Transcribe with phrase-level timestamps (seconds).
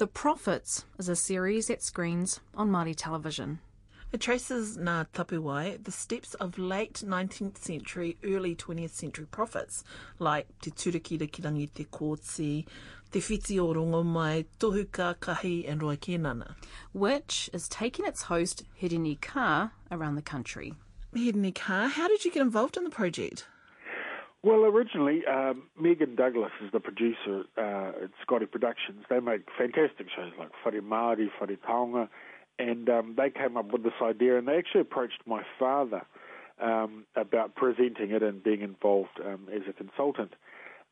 [0.00, 3.58] The Prophets is a series that screens on Māori television.
[4.12, 9.84] It traces Ngā Tapuwai the steps of late 19th century, early 20th century prophets
[10.18, 12.66] like Te Turakira ki rangi te Kooti,
[13.12, 16.54] Te Whiti o Rongomai, Tohuka, Kahi and Rua Kenana.
[16.94, 20.72] which is taking its host, Hirini Kaa, around the country.
[21.54, 23.44] Kaa, how did you get involved in the project?
[24.42, 29.04] Well, originally, um, Megan Douglas is the producer uh, at Scottie Productions.
[29.10, 32.08] They make fantastic shows like Whare Māori, Whare Taonga,
[32.58, 36.06] and um, they came up with this idea, and they actually approached my father
[36.58, 40.32] um, about presenting it and being involved um, as a consultant.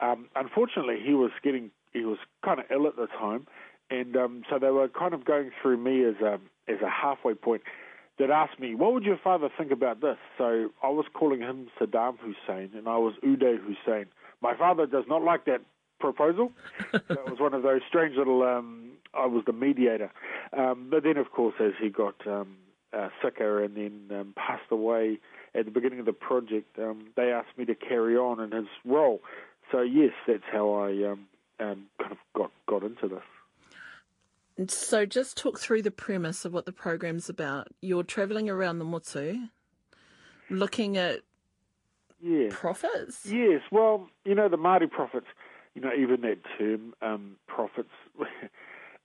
[0.01, 3.46] Um, unfortunately, he was getting he was kind of ill at the time,
[3.90, 6.34] and um, so they were kind of going through me as a
[6.70, 7.62] as a halfway point.
[8.18, 11.68] That asked me, "What would your father think about this?" So I was calling him
[11.78, 14.06] Saddam Hussein, and I was Uday Hussein.
[14.40, 15.60] My father does not like that
[16.00, 16.52] proposal.
[16.92, 18.42] so it was one of those strange little.
[18.42, 20.10] Um, I was the mediator,
[20.56, 22.56] um, but then of course, as he got um,
[22.93, 25.18] uh, sicker and then um, passed away
[25.54, 28.68] at the beginning of the project, um, they asked me to carry on in his
[28.84, 29.21] role.
[29.73, 31.26] So yes, that's how I um,
[31.60, 33.24] um, kind of got got into this.
[34.66, 37.68] So just talk through the premise of what the program's about.
[37.80, 39.38] You're travelling around the Motu,
[40.50, 41.20] looking at
[42.20, 42.48] Yeah.
[42.50, 43.24] prophets.
[43.24, 45.26] Yes, well, you know, the Māori prophets,
[45.74, 47.92] you know, even that term, um, prophets,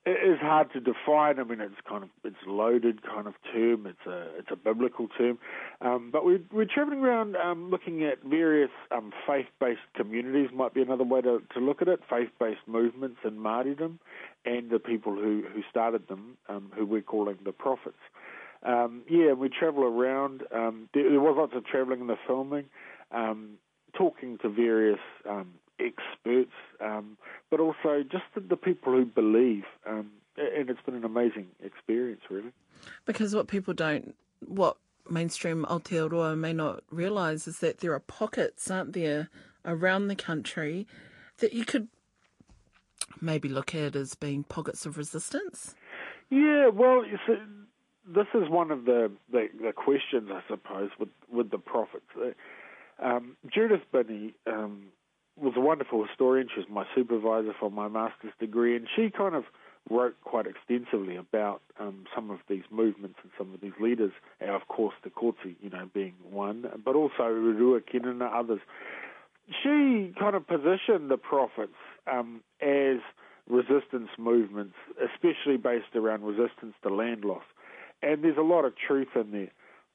[0.05, 1.39] it is hard to define.
[1.39, 3.87] I mean, it's kind of, it's loaded kind of term.
[3.87, 5.39] It's a, it's a biblical term.
[5.79, 10.81] Um, but we're we're traveling around um, looking at various um, faith-based communities, might be
[10.81, 13.97] another way to, to look at it, faith-based movements in Māoridom,
[14.45, 17.95] and the people who, who started them, um, who we're calling the prophets.
[18.63, 20.43] Um, yeah, we travel around.
[20.53, 22.65] Um, there, there was lots of travelling in the filming,
[23.97, 24.99] talking to various
[25.79, 27.17] experts, um,
[27.49, 29.63] but also just the, the people who believe.
[29.85, 32.51] Um, and it's been an amazing experience, really.
[33.05, 34.77] Because what people don't, what
[35.09, 39.29] mainstream Aotearoa may not realise is that there are pockets, aren't there,
[39.65, 40.87] around the country
[41.37, 41.87] that you could
[43.21, 45.75] maybe look at as being pockets of resistance.
[46.29, 47.35] Yeah, well, you see,
[48.07, 52.05] this is one of the, the, the questions, I suppose, with, with the prophets.
[52.17, 52.31] Uh,
[52.99, 54.85] Um, Judith Binney um,
[55.35, 56.47] was a wonderful historian.
[56.53, 59.45] She was my supervisor for my master's degree, and she kind of
[59.89, 64.51] wrote quite extensively about um, some of these movements and some of these leaders, and
[64.51, 68.61] of course the Kooti, you know, being one, but also Rua Kenana, others.
[69.61, 71.73] She kind of positioned the prophets
[72.09, 72.99] um, as
[73.49, 77.43] resistance movements, especially based around resistance to land loss.
[78.01, 79.51] And there's a lot of truth in there.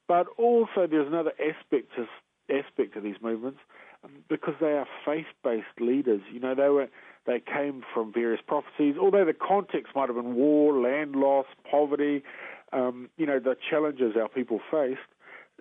[0.07, 2.07] But also there's another aspect to
[2.55, 3.59] aspect of these movements
[4.29, 6.21] because they are faith-based leaders.
[6.33, 6.89] You know, they were
[7.27, 12.23] they came from various prophecies, although the context might have been war, land loss, poverty,
[12.73, 15.01] um, you know, the challenges our people faced.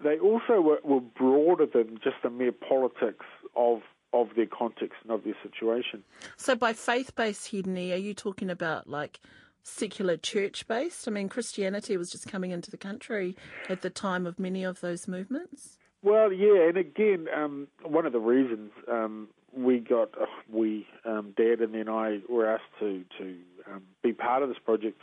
[0.02, 3.26] They also were, were broader than just the mere politics
[3.56, 3.82] of
[4.14, 6.04] of their context and of their situation.
[6.38, 9.20] So by faith-based Hirini, are you talking about like
[9.64, 11.08] secular church-based?
[11.08, 13.36] I mean, Christianity was just coming into the country
[13.68, 15.78] at the time of many of those movements.
[16.04, 21.34] Well, yeah, and again, um, one of the reasons um, we got, uh, we, um,
[21.36, 23.36] Dad and then I were asked to to
[23.72, 25.02] um, be part of this project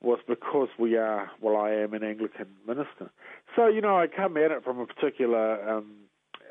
[0.00, 3.10] was because we are, well, I am an Anglican minister.
[3.56, 5.92] So, you know, I come at it from a particular um,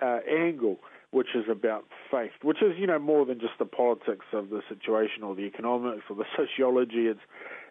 [0.02, 0.80] uh, angle,
[1.12, 4.62] which is about faith, which is, you know, more than just the politics of the
[4.68, 7.08] situation or the economics or the sociology.
[7.08, 7.22] It's,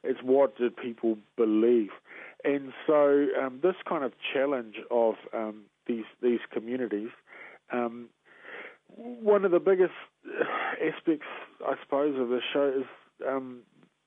[0.02, 1.90] it's what do people believe.
[2.44, 7.10] And so um, this kind of challenge of um, these these communities,
[7.72, 8.08] um,
[8.96, 9.92] one of the biggest
[10.82, 11.26] aspects,
[11.66, 12.86] I suppose, of the show is
[13.26, 13.60] um,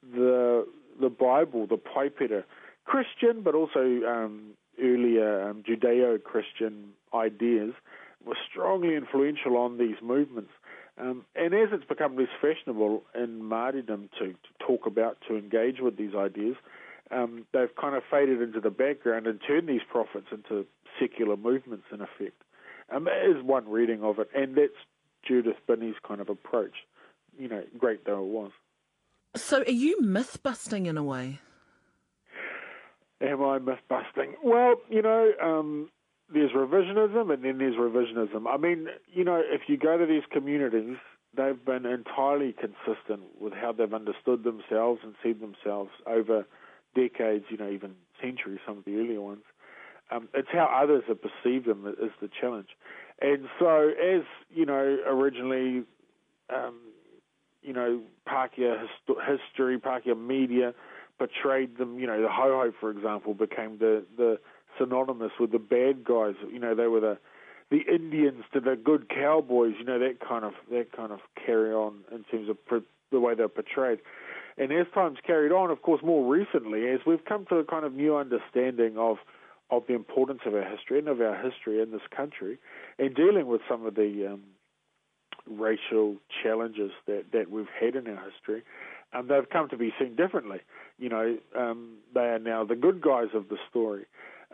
[0.03, 0.67] the
[1.00, 2.44] the Bible, the Paipera,
[2.85, 4.51] Christian, but also um,
[4.81, 7.73] earlier um, Judeo-Christian ideas
[8.25, 10.51] were strongly influential on these movements.
[11.00, 15.79] Um, and as it's become less fashionable in Māoridom to, to talk about, to engage
[15.79, 16.55] with these ideas,
[17.11, 20.66] um, they've kind of faded into the background and turned these prophets into
[21.00, 22.41] secular movements, in effect.
[22.94, 24.73] Um, that is one reading of it, and that's
[25.28, 26.73] Judith Binney's kind of approach,
[27.38, 28.52] you know, great though it was.
[29.35, 31.40] So are you myth-busting in a way?
[33.22, 34.35] Am I myth busting?
[34.44, 35.90] Well, you know, um,
[36.34, 38.47] there's revisionism and then there's revisionism.
[38.47, 40.97] I mean, you know, if you go to these communities,
[41.35, 46.46] they've been entirely consistent with how they've understood themselves and seen themselves over
[46.96, 49.44] decades, you know, even centuries, some of the earlier ones.
[50.12, 52.70] Um, it's how others have perceived them is the challenge.
[53.22, 55.84] And so, as, you know, originally
[56.50, 56.80] um,
[57.62, 60.74] you know, Pākehā hist- history, Pākehā media
[61.18, 62.00] portrayed them.
[62.00, 64.40] You know, the Hauhau, for example, became the the
[64.78, 66.36] synonymous with the bad guys.
[66.52, 67.18] You know, they were the
[67.70, 69.74] the Indians to the good cowboys.
[69.78, 72.58] You know, that kind of that kind of carry on in terms of
[73.12, 74.00] the way they're portrayed.
[74.59, 77.85] And as time's carried on, of course, more recently, as we've come to a kind
[77.85, 79.17] of new understanding of
[79.72, 82.58] of the importance of our history and of our history in this country,
[82.97, 84.41] and dealing with some of the um,
[85.47, 88.64] racial challenges that, that we've had in our history,
[89.14, 90.59] um, they've come to be seen differently.
[90.97, 94.05] You know, um, they are now the good guys of the story.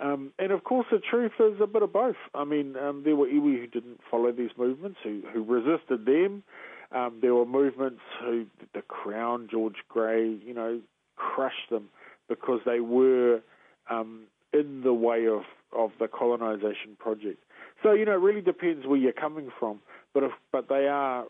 [0.02, 2.18] Um, and of course, the truth is a bit of both.
[2.34, 6.44] I mean, um, there were iwi who didn't follow these movements, who, who resisted them.
[6.92, 10.82] Um, there were movements who, the Crown, George Grey, you know,
[11.16, 11.90] crushed them
[12.28, 13.42] because they were
[13.90, 14.24] um,
[14.54, 15.44] in the way of,
[15.76, 17.44] of the colonisation project.
[17.84, 19.80] So, you know, it really depends where you're coming from.
[20.14, 21.26] But, if, but they are,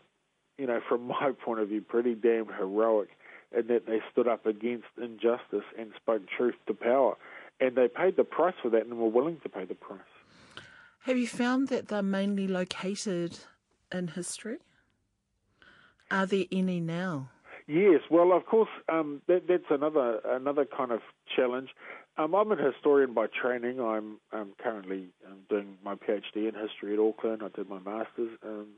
[0.58, 3.08] you know, from my point of view, pretty damn heroic
[3.56, 7.16] in that they stood up against injustice and spoke truth to power.
[7.60, 10.00] And they paid the price for that and were willing to pay the price.
[11.04, 13.38] Have you found that they're mainly located
[13.92, 14.58] in history?
[16.10, 17.30] Are there any now?
[17.66, 21.00] Yes, well, of course, um, that, that's another another kind of
[21.34, 21.70] challenge.
[22.16, 23.80] Um, I'm a historian by training.
[23.80, 27.42] I'm um, currently um, doing my PhD in history at Auckland.
[27.42, 28.38] I did my master's.
[28.44, 28.68] Um,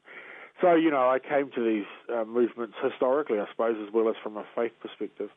[0.60, 4.16] so, you know, I came to these uh, movements historically, I suppose, as well as
[4.22, 5.30] from a faith perspective.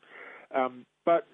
[0.56, 1.28] Um, but,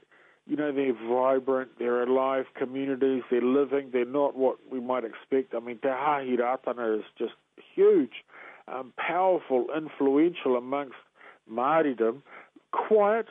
[0.46, 5.56] you know, they're vibrant, they're alive communities, they're living, they're not what we might expect.
[5.56, 7.34] I mean, Te Hāhi Rātana is just
[7.76, 8.26] huge,
[8.68, 10.96] um, powerful, influential amongst
[11.52, 12.22] Māoridom,
[12.72, 13.28] quiet,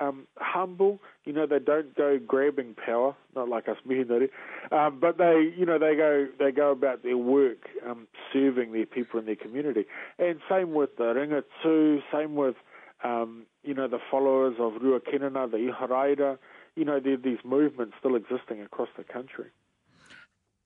[0.00, 1.00] um, humble.
[1.24, 4.30] You know, they don't go grabbing power, not like us mihinare,
[4.72, 8.86] um, but they, you know, they go they go about their work, um, serving their
[8.86, 9.84] people in their community.
[10.18, 12.56] And same with the ringatū, same with,
[13.04, 16.38] um, you know, the followers of Rua Kenana, the Iharaira.
[16.76, 19.46] You know, there these movements still existing across the country.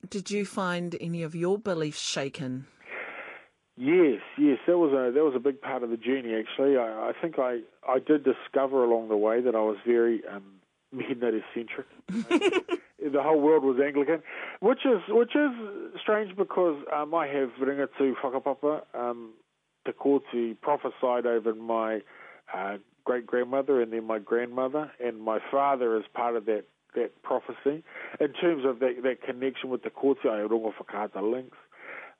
[0.08, 2.66] Did you find any of your beliefs shaken
[3.76, 6.34] Yes, yes, that was a that was a big part of the journey.
[6.34, 10.22] Actually, I, I think I I did discover along the way that I was very
[10.30, 10.44] um,
[10.94, 11.86] Mihinare centric.
[12.08, 14.22] the whole world was Anglican,
[14.60, 15.50] which is which is
[16.00, 18.82] strange because um, I have ringatu whakapapa.
[18.94, 19.32] Um,
[19.84, 22.00] Te Kōti prophesied over my
[22.54, 26.64] uh, great grandmother and then my grandmother, and my father is part of that
[26.94, 27.82] that prophecy
[28.20, 31.56] in terms of that, that connection with the Kōti Aorongo Whakaata links.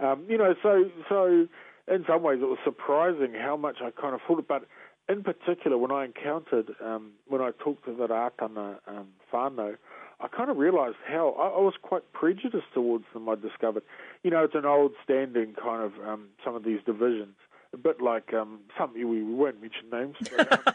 [0.00, 1.46] Um, you know, so so
[1.88, 4.48] in some ways it was surprising how much I kind of thought it.
[4.48, 4.66] But
[5.08, 9.76] in particular, when I encountered, um, when I talked to the Rātana um, whānau,
[10.20, 13.28] I kind of realised how I, I, was quite prejudiced towards them.
[13.28, 13.82] I discovered,
[14.22, 17.34] you know, it's an old standing kind of um, some of these divisions
[17.74, 20.74] a bit like um, something we, we won't mention names, but, um,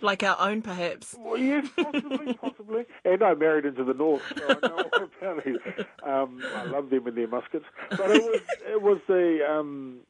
[0.00, 1.14] like our own, perhaps.
[1.18, 2.84] Well, yes, possibly, possibly.
[3.04, 5.86] And I married into the north, so I know all about it.
[6.02, 10.00] Um, I love them and their muskets, but it was it was the um,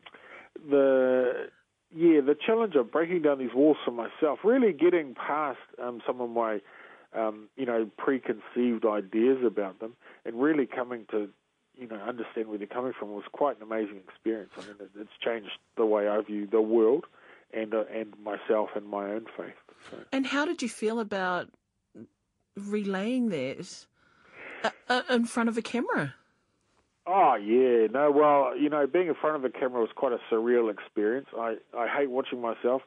[0.69, 1.49] the
[1.95, 6.21] yeah the challenge of breaking down these walls for myself, really getting past um, some
[6.21, 6.61] of my
[7.15, 9.95] um, you know preconceived ideas about them,
[10.25, 11.29] and really coming to
[11.79, 14.51] you know, understand where they're coming from was quite an amazing experience.
[14.57, 17.07] I mean, it's changed the way I view the world
[17.53, 19.55] and uh, and myself and my own faith.
[19.91, 19.99] So.
[20.13, 21.49] And how did you feel about
[22.57, 23.87] relaying that
[24.65, 26.15] uh, uh, in front of a camera?
[27.07, 28.11] Oh yeah, no.
[28.11, 31.29] Well, you know, being in front of a camera was quite a surreal experience.
[31.37, 32.83] I I hate watching myself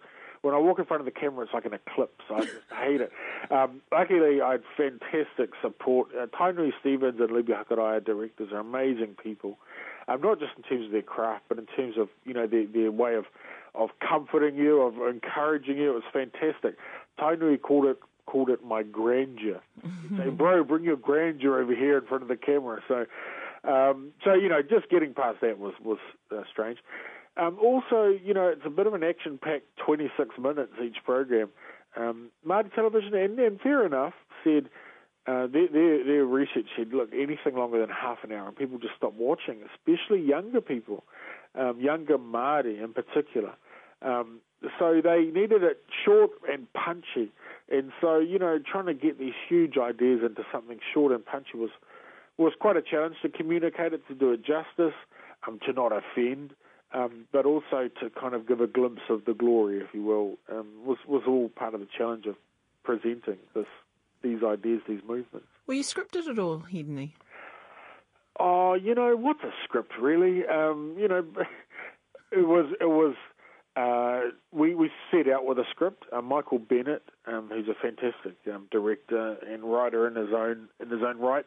[0.46, 2.24] when I walk in front of the camera, it's like an eclipse.
[2.30, 3.12] I just hate it.
[3.50, 6.10] Um, luckily, I had fantastic support.
[6.16, 9.58] Uh, Tainui Stevens and Libby Hakaraia directors are amazing people.
[10.08, 12.66] Um, not just in terms of their craft, but in terms of you know their,
[12.68, 13.26] their way of
[13.74, 15.92] of comforting you, of encouraging you.
[15.92, 16.78] It was fantastic.
[17.20, 19.62] Tainui called it called it my grandeur.
[20.18, 22.82] say, bro, bring your grandeur over here in front of the camera.
[22.88, 23.06] So,
[23.70, 26.00] um, so you know, just getting past that was was
[26.32, 26.80] uh, strange.
[27.38, 31.50] Um, also, you know, it's a bit of an action-packed 26 minutes each program.
[31.98, 34.70] Um, Māori Television, and, and fair enough, said
[35.28, 38.78] uh, their, their, their research said, look, anything longer than half an hour, and people
[38.78, 41.04] just stop watching, especially younger people,
[41.56, 43.54] um, younger Māori in particular.
[44.02, 44.40] Um,
[44.80, 47.32] so they needed it short and punchy.
[47.72, 51.58] And so, you know, trying to get these huge ideas into something short and punchy
[51.58, 51.72] was
[52.38, 54.94] was quite a challenge to communicate it, to do it justice,
[55.48, 56.54] um, to not offend
[56.96, 60.38] um, but also to kind of give a glimpse of the glory, if you will,
[60.52, 62.36] um, was was all part of the challenge of
[62.84, 63.66] presenting this
[64.22, 65.48] these ideas, these movements.
[65.68, 67.12] Were you scripted at all, Hirini?
[68.40, 70.46] Oh, you know, what's a script really?
[70.46, 71.26] Um, you know,
[72.32, 73.16] it was it was
[73.76, 76.06] uh, we we set out with a script.
[76.12, 80.90] Uh, Michael Bennett, um, who's a fantastic um, director and writer in his own in
[80.90, 81.46] his own right,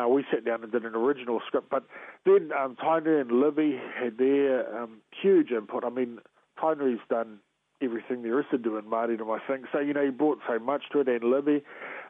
[0.00, 1.70] uh, we sat down and did an original script.
[1.70, 1.84] But
[2.24, 5.84] then um, Tainui and Libby had their um, huge input.
[5.84, 6.18] I mean,
[6.58, 7.38] Tainui's done
[7.82, 9.66] everything there is to do in Māoridom, I think.
[9.72, 11.62] So, you know, he brought so much to it, and Libby.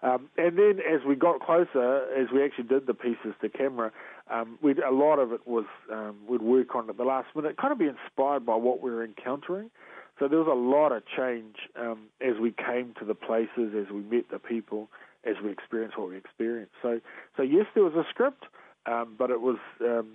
[0.02, 3.92] Um, and then as we got closer, as we actually did the pieces to camera,
[4.30, 7.56] um, we'd, a lot of it was um, we'd work on at the last minute,
[7.56, 9.70] kind of be inspired by what we were encountering.
[10.18, 13.92] So there was a lot of change um, as we came to the places, as
[13.92, 14.88] we met the people,
[15.24, 16.72] as we experienced what we experienced.
[16.82, 17.00] So,
[17.36, 18.44] so yes, there was a script,
[18.86, 20.08] um, but it was um,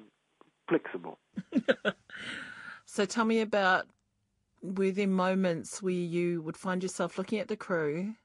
[0.68, 1.18] flexible.
[2.86, 3.88] so tell me about
[4.62, 8.16] were there moments where you would find yourself looking at the crew?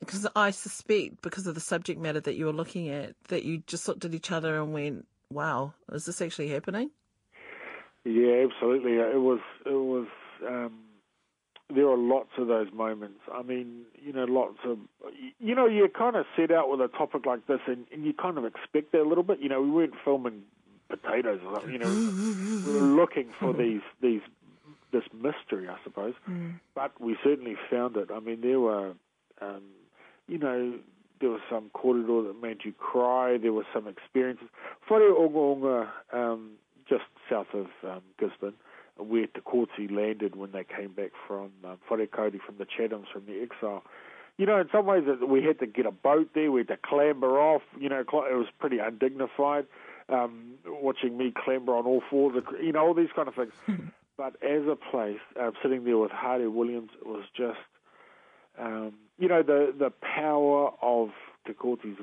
[0.00, 3.62] Because I suspect, because of the subject matter that you were looking at, that you
[3.66, 6.90] just looked at each other and went, "Wow, is this actually happening?"
[8.04, 8.94] Yeah, absolutely.
[8.96, 9.40] It was.
[9.64, 10.06] It was.
[10.46, 10.80] Um,
[11.74, 13.20] there are lots of those moments.
[13.32, 14.78] I mean, you know, lots of,
[15.40, 18.12] you know, you kind of set out with a topic like this, and, and you
[18.12, 19.40] kind of expect that a little bit.
[19.40, 20.42] You know, we weren't filming
[20.90, 21.72] potatoes or something.
[21.72, 21.88] You know,
[22.66, 24.20] we were looking for these these
[24.92, 26.14] this mystery, I suppose.
[26.28, 26.60] Mm.
[26.74, 28.10] But we certainly found it.
[28.14, 28.92] I mean, there were,
[29.40, 29.62] um,
[30.28, 30.78] you know,
[31.20, 33.38] there was some corridor that made you cry.
[33.38, 34.48] There were some experiences.
[34.90, 36.52] Whare Onga um,
[36.88, 38.54] just south of um, Gisborne,
[38.98, 43.24] where Te Kooti landed when they came back from um, Wharekauri from the Chathams, from
[43.26, 43.82] the exile.
[44.36, 46.50] You know, in some ways we had to get a boat there.
[46.50, 47.62] We had to clamber off.
[47.78, 49.66] You know, it was pretty undignified.
[50.08, 53.52] Um, watching me clamber on all fours, you know, all these kind of things.
[54.16, 57.58] But as a place, uh, sitting there with Hardy Williams, it was just,
[58.58, 61.10] um, you know, the the power of
[61.46, 61.52] Te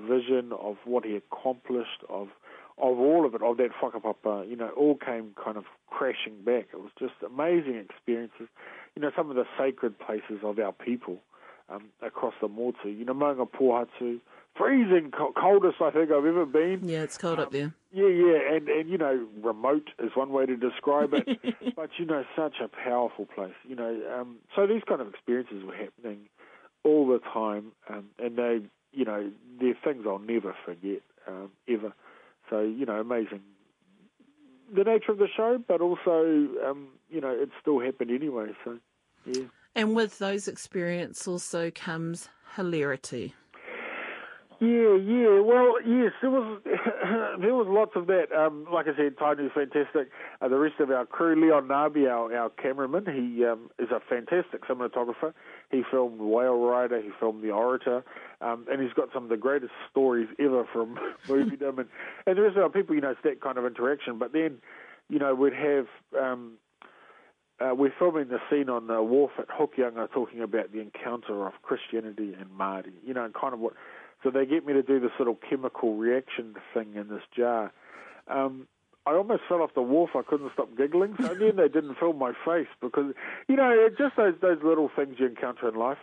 [0.07, 2.29] vision, of what he accomplished, of
[2.77, 6.67] of all of it, of that whakapapa, you know, all came kind of crashing back.
[6.73, 8.47] It was just amazing experiences.
[8.95, 11.19] You know, some of the sacred places of our people
[11.69, 12.89] um, across the Motu.
[12.89, 14.19] You know, Maunga Pohatu,
[14.57, 16.81] freezing coldest I think I've ever been.
[16.83, 17.73] Yeah, it's cold um, up there.
[17.91, 21.27] Yeah, yeah, and and you know, remote is one way to describe it,
[21.75, 23.53] but you know, such a powerful place.
[23.67, 26.29] You know, um, so these kind of experiences were happening
[26.83, 28.61] all the time, um, and they,
[28.91, 31.93] you know, they're things I'll never forget um, ever.
[32.49, 33.41] So you know, amazing.
[34.73, 38.51] The nature of the show, but also, um, you know, it still happened anyway.
[38.63, 38.77] So,
[39.25, 39.43] yeah.
[39.75, 43.35] And with those experiences also comes hilarity.
[44.61, 45.39] Yeah, yeah.
[45.41, 46.61] Well, yes, there was
[47.41, 48.27] there was lots of that.
[48.31, 50.11] Um, like I said, Tainui's fantastic.
[50.39, 53.99] Uh, the rest of our crew, Leon Narbey, our, our cameraman, he um, is a
[54.07, 55.33] fantastic cinematographer.
[55.71, 58.03] He filmed Whale Rider, he filmed The Orator,
[58.41, 60.95] um, and he's got some of the greatest stories ever from
[61.27, 61.79] moviedom.
[61.79, 61.89] and,
[62.27, 64.19] and the rest of our people, you know, it's that kind of interaction.
[64.19, 64.59] But then,
[65.09, 65.87] you know, we'd have
[66.21, 66.59] um,
[67.59, 71.53] uh, we're filming the scene on the wharf at Hokianga talking about the encounter of
[71.61, 73.73] Christianity and Māori, you know, and kind of what
[74.23, 77.71] so they get me to do this little chemical reaction thing in this jar.
[78.27, 78.67] Um,
[79.05, 80.11] I almost fell off the wharf.
[80.15, 81.15] I couldn't stop giggling.
[81.19, 83.13] So then they didn't film my face because,
[83.47, 85.97] you know, just those those little things you encounter in life.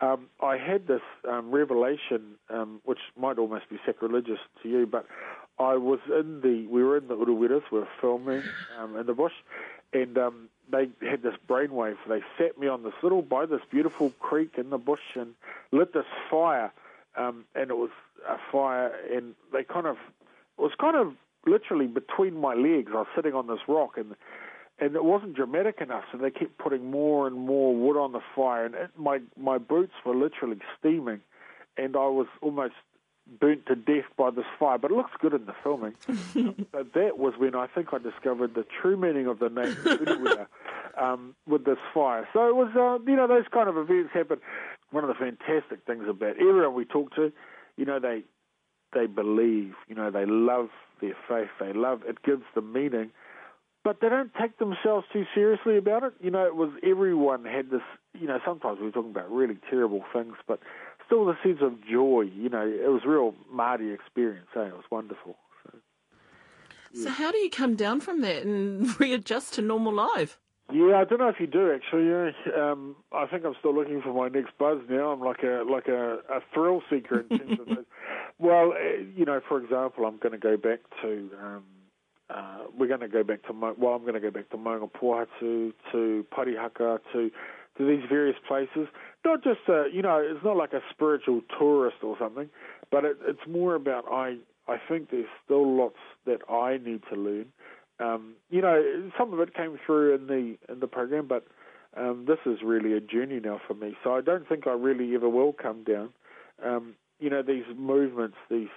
[0.00, 5.06] Um, I had this um, revelation, um, which might almost be sacrilegious to you, but
[5.58, 8.42] I was in the we were in the Ureweras, we were filming
[8.80, 9.34] um, in the bush,
[9.92, 11.98] and um, they had this brainwave.
[12.08, 15.34] They sat me on this little by this beautiful creek in the bush and
[15.70, 16.72] lit this fire
[17.16, 17.90] um, and it was
[18.28, 19.96] a fire, and they kind of
[20.58, 21.14] it was kind of
[21.46, 22.92] literally between my legs.
[22.94, 24.14] I was sitting on this rock, and
[24.78, 28.20] and it wasn't dramatic enough, so they kept putting more and more wood on the
[28.34, 31.20] fire, and it, my my boots were literally steaming,
[31.76, 32.74] and I was almost
[33.40, 34.78] burnt to death by this fire.
[34.78, 35.94] But it looks good in the filming.
[36.06, 39.76] so that was when I think I discovered the true meaning of the name
[41.00, 42.28] um, with this fire.
[42.32, 44.38] So it was, uh, you know, those kind of events happen
[44.92, 47.32] one of the fantastic things about everyone we talk to,
[47.76, 48.22] you know, they
[48.92, 50.68] they believe, you know, they love
[51.00, 53.10] their faith, they love it gives them meaning,
[53.84, 56.12] but they don't take themselves too seriously about it.
[56.20, 57.82] You know, it was everyone had this.
[58.18, 60.60] You know, sometimes we were talking about really terrible things, but
[61.06, 62.22] still the sense of joy.
[62.34, 64.48] You know, it was real Māori experience.
[64.54, 64.60] Eh?
[64.60, 65.36] It was wonderful.
[65.64, 65.78] So,
[66.92, 67.04] yeah.
[67.04, 70.38] so how do you come down from that and readjust to normal life?
[70.72, 72.08] Yeah, I don't know if you do actually.
[72.08, 72.70] Yeah.
[72.70, 75.10] Um, I think I'm still looking for my next buzz now.
[75.10, 77.76] I'm like a like a, a thrill seeker in terms of this.
[78.38, 81.30] Well, uh, you know, for example, I'm going to go back to.
[81.40, 81.64] Um,
[82.28, 84.90] uh, we're going to go back to well, I'm going to go back to Maunga
[84.90, 87.30] Pohatu, to Parihaka, to
[87.78, 88.88] to these various places.
[89.24, 92.48] Not just a, you know, it's not like a spiritual tourist or something,
[92.90, 94.38] but it, it's more about I.
[94.68, 97.46] I think there's still lots that I need to learn
[98.02, 101.46] Um, you know, some of it came through in the in the program, but
[101.96, 103.96] um, this is really a journey now for me.
[104.02, 106.10] So I don't think I really ever will come down.
[106.64, 108.68] Um, you know, these movements, these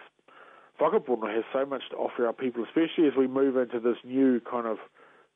[0.79, 4.39] whakapono has so much to offer our people, especially as we move into this new
[4.41, 4.77] kind of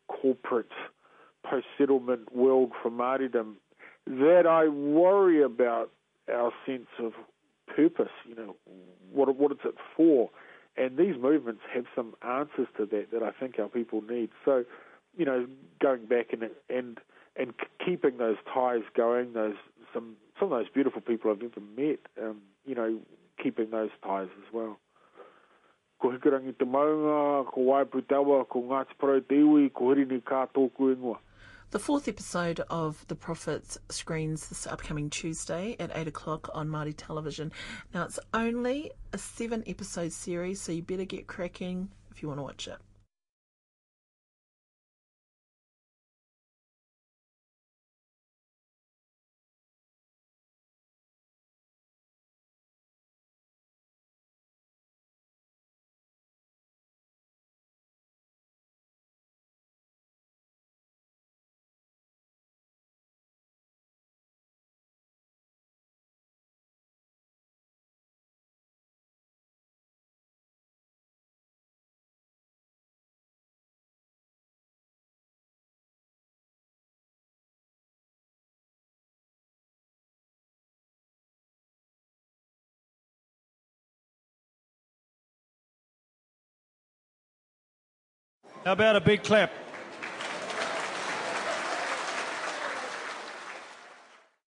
[0.07, 0.71] corporate
[1.49, 3.53] post-settlement world for Māoridom,
[4.05, 5.91] that I worry about
[6.31, 7.13] our sense of
[7.73, 8.11] purpose.
[8.27, 8.55] You know,
[9.11, 10.29] what what is it for?
[10.79, 14.29] And these movements have some answers to that that I think our people need.
[14.45, 14.63] So,
[15.17, 15.45] you know,
[15.81, 16.97] going back and and
[17.35, 17.53] and
[17.85, 19.55] keeping those ties going, those
[19.93, 22.99] some some of those beautiful people I've never met, um, you know,
[23.43, 24.79] keeping those ties as well.
[26.01, 31.17] Ko te maunga, ko waiputawa, ko Ngāti iwi, ko hirini kā tōku ingoa.
[31.71, 36.95] The fourth episode of The Prophets screens this upcoming Tuesday at 8 o'clock on Māori
[36.97, 37.51] television.
[37.93, 42.39] Now, it's only a seven episode series, so you better get cracking if you want
[42.39, 42.79] to watch it.
[88.65, 89.51] How about a big clap